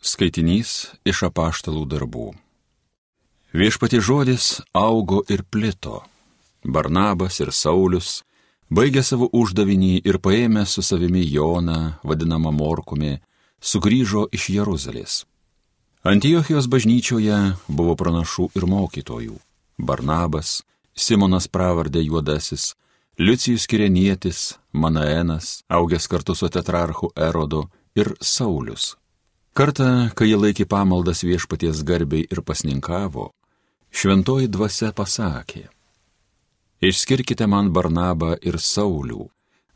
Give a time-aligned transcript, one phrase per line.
[0.00, 2.30] Skaitinys iš apaštalų darbų.
[3.52, 6.00] Viešpati žodis augo ir plito.
[6.64, 8.22] Barnabas ir Saulis
[8.72, 13.18] baigė savo uždavinį ir paėmė su savimi Joną, vadinamą Morkumi,
[13.60, 15.24] sugrįžo iš Jeruzalės.
[16.00, 19.36] Antiochijos bažnyčioje buvo pranašų ir mokytojų.
[19.76, 20.62] Barnabas,
[20.96, 22.72] Simonas pravardė Juodasis,
[23.20, 28.94] Liucijus Kirenietis, Manaenas, augęs kartu su tetrarchu Erodu ir Saulius.
[29.60, 33.26] Kartą, kai jie laikė pamaldas viešpaties garbiai ir pasninkavo,
[33.92, 35.66] šventoji dvasia pasakė,
[36.80, 39.26] Išskirkite man Barnabą ir Saulių,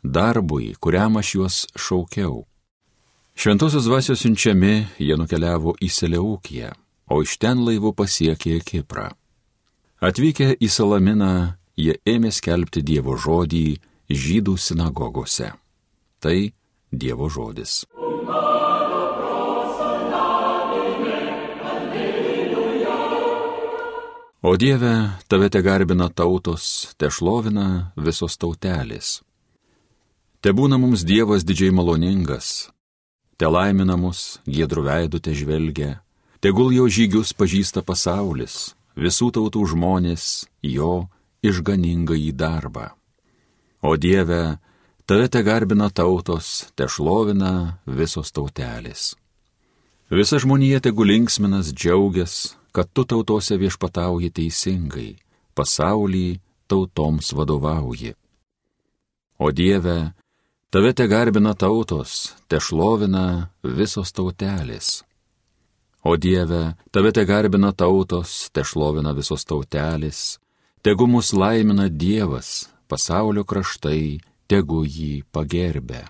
[0.00, 2.46] darbui, kuriam aš juos šaukiau.
[3.36, 6.70] Šventosios dvasios siunčiami, jie nukeliavo į Seleukiją,
[7.12, 9.10] o iš ten laivu pasiekė Kiprą.
[10.00, 13.66] Atvykę į Salaminą, jie ėmė skelbti Dievo žodį
[14.08, 15.52] žydų sinagogose.
[16.24, 16.38] Tai
[16.88, 17.82] Dievo žodis.
[24.44, 29.22] O Dieve, tave te garbina tautos, te šlovina visos tautelės.
[30.44, 32.48] Te būna mums Dievas didžiai maloningas,
[33.40, 36.02] te laimina mus, giedrų veidų te žvelgia,
[36.44, 41.06] tegul jo žygius pažįsta pasaulis, visų tautų žmonės, jo
[41.40, 42.90] išganingą į darbą.
[43.80, 44.58] O Dieve,
[45.08, 49.14] tave te garbina tautos, te šlovina visos tautelės.
[50.12, 55.12] Visa žmonija tegu linksminas, džiaugias, kad tu tautose viešpatauji teisingai,
[55.54, 58.14] pasaulį tautoms vadovauji.
[59.38, 59.98] O Dieve,
[60.74, 65.04] tave te garbina tautos, te šlovina visos tautelės.
[66.02, 70.40] O Dieve, tave te garbina tautos, te šlovina visos tautelės,
[70.82, 74.18] tegu mus laimina Dievas, pasaulio kraštai,
[74.50, 76.02] tegu jį pagerbė.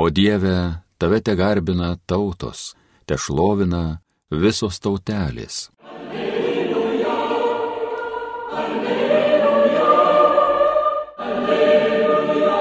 [0.00, 2.72] O Dieve, tave te garbina tautos,
[3.04, 5.70] te šlovina visos tautelės.
[5.80, 7.14] Alleluja,
[8.52, 9.88] alleluja,
[11.18, 12.58] alleluja.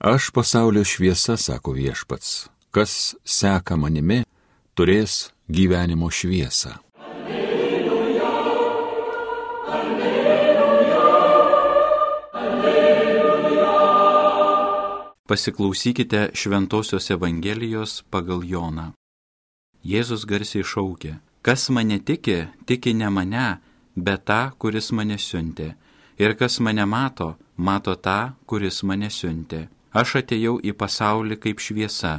[0.00, 4.24] Aš pasaulio šviesa, sako viešpats, kas seka manimi,
[4.74, 6.74] turės gyvenimo šviesą.
[6.98, 8.32] Alleluja,
[9.78, 11.06] alleluja,
[12.34, 13.72] alleluja.
[15.26, 18.92] Pasiklausykite Šventojios Evangelijos pagal Joną.
[19.86, 21.12] Jėzus garsiai šaukė,
[21.46, 23.46] kas mane tiki, tiki ne mane,
[23.94, 25.74] bet tą, kuris mane siuntė.
[26.18, 29.68] Ir kas mane mato, mato tą, kuris mane siuntė.
[29.94, 32.14] Aš atėjau į pasaulį kaip šviesa,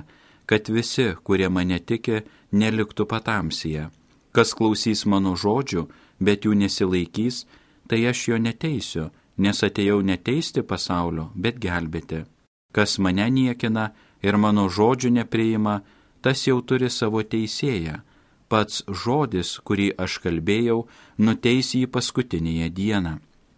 [0.48, 3.90] kad visi, kurie mane tiki, neliktų patamsyje.
[4.32, 5.84] Kas klausys mano žodžių,
[6.24, 7.44] bet jų nesilaikys,
[7.90, 12.24] tai aš jo neteisiu, nes atėjau neteisti pasaulio, bet gelbėti.
[12.72, 13.92] Kas mane niekina
[14.24, 15.82] ir mano žodžių nepriima,
[16.22, 18.02] tas jau turi savo teisėją.
[18.48, 20.86] Pats žodis, kurį aš kalbėjau,
[21.20, 23.18] nuteis jį paskutinėje dieną.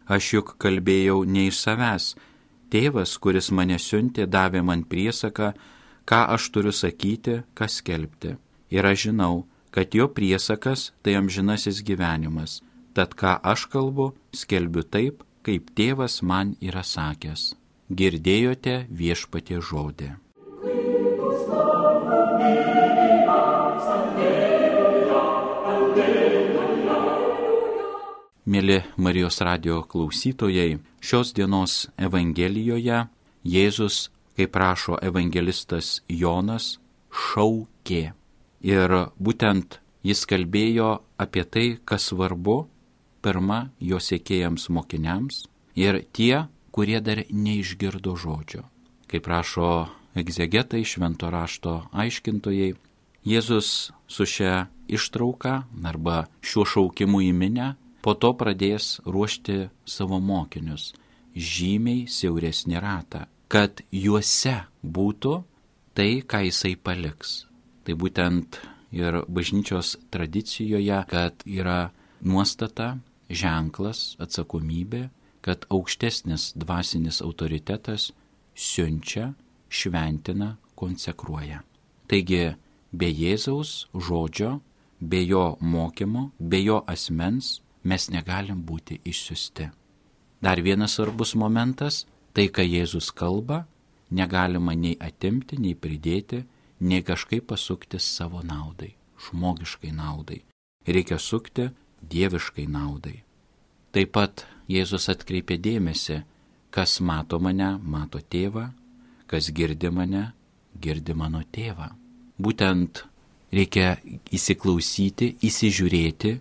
[0.09, 2.15] Aš juk kalbėjau ne iš savęs.
[2.73, 5.53] Tėvas, kuris mane siuntė, davė man priesaką,
[6.09, 8.35] ką aš turiu sakyti, ką skelbti.
[8.73, 12.61] Ir aš žinau, kad jo priesakas tai amžinasis gyvenimas.
[12.93, 17.53] Tad ką aš kalbu, skelbiu taip, kaip tėvas man yra sakęs.
[17.89, 20.09] Girdėjote viešpatie žodį.
[28.49, 33.03] Mėly Marijos radio klausytojai, šios dienos Evangelijoje
[33.45, 33.97] Jėzus,
[34.33, 36.79] kaip rašo evangelistas Jonas,
[37.13, 38.15] šaukė.
[38.65, 40.87] Ir būtent jis kalbėjo
[41.21, 42.55] apie tai, kas svarbu,
[43.21, 45.43] pirma, jo sėkėjams mokiniams
[45.77, 48.63] ir tie, kurie dar neišgirdo žodžio.
[49.13, 52.73] Kaip rašo egzegetai, švento rašto aiškintojai,
[53.29, 57.69] Jėzus su šia ištrauka arba šiuo šaukimu į minę
[58.01, 60.93] po to pradės ruošti savo mokinius
[61.35, 65.35] žymiai siauresnį ratą, kad juose būtų
[65.97, 67.45] tai, ką jisai paliks.
[67.83, 68.59] Tai būtent
[68.95, 71.91] ir bažnyčios tradicijoje, kad yra
[72.21, 72.97] nuostata,
[73.29, 75.09] ženklas, atsakomybė,
[75.45, 78.09] kad aukštesnis dvasinis autoritetas
[78.55, 79.33] siunčia,
[79.69, 81.61] šventina, konsekruoja.
[82.09, 82.55] Taigi,
[82.91, 84.59] be Jėzaus žodžio,
[84.99, 89.69] be jo mokymo, be jo asmens mes negalim būti išsiusti.
[90.41, 93.67] Dar vienas svarbus momentas- tai, ką Jėzus kalba,
[94.11, 96.45] negalima nei atimti, nei pridėti,
[96.79, 100.43] nei kažkaip pasukti savo naudai, žmogiškai naudai.
[100.87, 101.69] Reikia sukti
[102.01, 103.23] dieviškai naudai.
[103.91, 106.23] Taip pat Jėzus atkreipė dėmesį,
[106.71, 108.71] kas mato mane, mato tėvą,
[109.27, 110.33] kas girdi mane,
[110.79, 111.89] girdi mano tėvą.
[112.39, 113.03] Būtent
[113.49, 113.95] Reikia
[114.29, 116.35] įsiklausyti, įsižiūrėti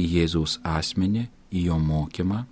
[0.00, 2.44] į Jėzaus asmenį, į jo mokymą.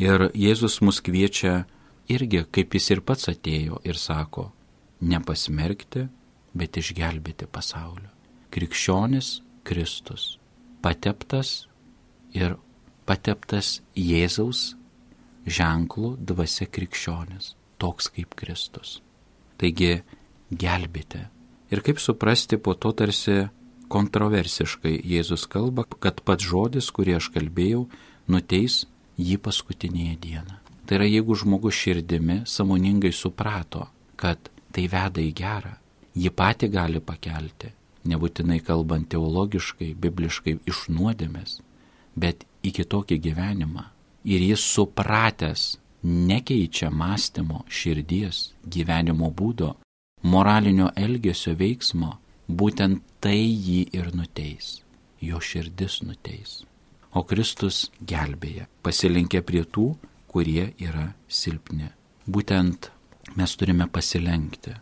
[0.00, 1.64] Ir Jėzus mus kviečia
[2.12, 4.50] irgi, kaip jis ir pats atėjo ir sako,
[5.00, 6.06] nepasmerkti,
[6.56, 8.08] bet išgelbėti pasaulio.
[8.52, 10.36] Krikščionis Kristus,
[10.84, 11.66] pateptas
[12.36, 12.56] ir
[13.08, 14.74] pateptas Jėzaus
[15.46, 19.00] ženklų dvasia krikščionis, toks kaip Kristus.
[19.60, 20.00] Taigi
[20.50, 21.22] gelbėti.
[21.72, 23.46] Ir kaip suprasti po to tarsi
[23.92, 27.86] kontroversiškai Jėzus kalba, kad pats žodis, kurį aš kalbėjau,
[28.28, 28.84] nuteis
[29.16, 30.60] jį paskutinėje dieną.
[30.86, 35.72] Tai yra, jeigu žmogus širdimi samoningai suprato, kad tai veda į gerą,
[36.14, 37.72] jį pati gali pakelti,
[38.06, 41.58] nebūtinai kalbant teologiškai, bibliškai iš nuodėmės,
[42.14, 43.88] bet į kitokį gyvenimą.
[44.26, 49.74] Ir jis supratęs nekeičia mąstymo, širdies, gyvenimo būdo,
[50.22, 52.16] moralinio elgesio veiksmo,
[52.48, 54.80] būtent tai jį ir nuteis,
[55.20, 56.62] jo širdis nuteis.
[57.16, 59.94] O Kristus gelbėja, pasilinkia prie tų,
[60.28, 61.88] kurie yra silpni.
[62.26, 62.90] Būtent
[63.36, 64.74] mes turime pasilenkti,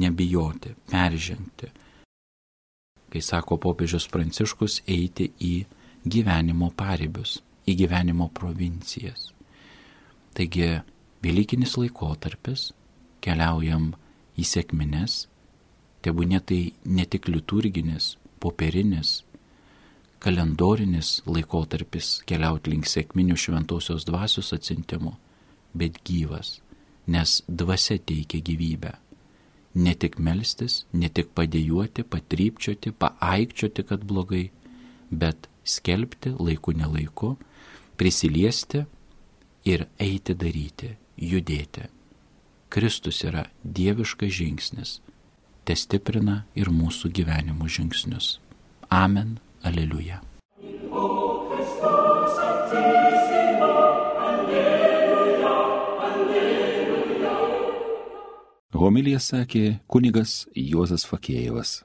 [0.00, 1.70] nebijoti, peržengti.
[3.12, 5.54] Kai sako popiežius Pranciškus, eiti į
[6.04, 7.38] gyvenimo paribius,
[7.68, 9.30] į gyvenimo provincijas.
[10.34, 10.80] Taigi,
[11.24, 12.72] Velykinis laikotarpis,
[13.24, 13.92] keliaujam
[14.36, 15.24] į sėkmines,
[16.04, 19.22] tebūnė tai ne tik liturginis, popierinis,
[20.24, 25.16] kalendorinis laikotarpis keliauti link sėkminių šventosios dvasios atsintimo,
[25.76, 26.58] bet gyvas,
[27.06, 28.94] nes dvasia teikia gyvybę.
[29.74, 34.46] Ne tik melstis, ne tik padėjuoti, patrypčioti, paaikčioti, kad blogai,
[35.10, 37.34] bet skelbti laiku nelaiku,
[37.98, 38.84] prisiliesti
[39.66, 41.88] ir eiti daryti, judėti.
[42.70, 44.98] Kristus yra dieviškas žingsnis,
[45.64, 48.38] te stiprina ir mūsų gyvenimo žingsnius.
[48.92, 50.20] Amen, aleliuja.
[58.74, 61.78] Homilija sakė kunigas Juozas Fakėjevas.